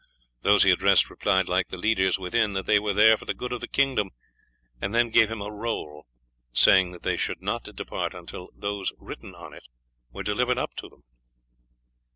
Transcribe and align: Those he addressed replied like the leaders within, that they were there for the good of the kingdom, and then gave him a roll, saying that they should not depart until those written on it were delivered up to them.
Those 0.41 0.63
he 0.63 0.71
addressed 0.71 1.11
replied 1.11 1.47
like 1.47 1.67
the 1.67 1.77
leaders 1.77 2.17
within, 2.17 2.53
that 2.53 2.65
they 2.65 2.79
were 2.79 2.91
there 2.95 3.17
for 3.17 3.25
the 3.25 3.35
good 3.35 3.51
of 3.53 3.61
the 3.61 3.67
kingdom, 3.67 4.09
and 4.81 4.95
then 4.95 5.11
gave 5.11 5.29
him 5.29 5.43
a 5.43 5.51
roll, 5.51 6.07
saying 6.53 6.89
that 6.89 7.03
they 7.03 7.17
should 7.17 7.43
not 7.43 7.65
depart 7.75 8.15
until 8.15 8.49
those 8.55 8.91
written 8.97 9.35
on 9.35 9.53
it 9.53 9.67
were 10.11 10.23
delivered 10.23 10.57
up 10.57 10.73
to 10.77 10.89
them. 10.89 11.03